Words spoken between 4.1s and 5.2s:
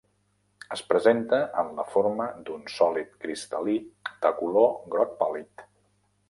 de color groc